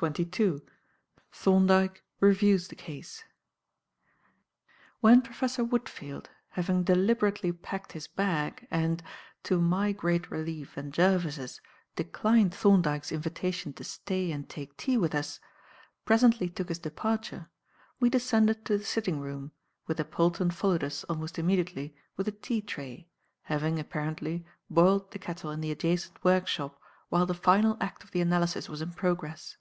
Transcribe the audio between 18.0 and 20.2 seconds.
we descended to the sitting room, whither